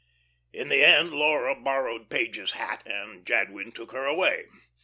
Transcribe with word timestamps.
In 0.51 0.69
the 0.69 0.83
end 0.83 1.11
Laura 1.13 1.53
borrowed 1.53 2.09
Page's 2.09 2.53
hat, 2.53 2.81
and 2.87 3.23
Jadwin 3.23 3.71
took 3.71 3.91
her 3.91 4.05
away. 4.07 4.45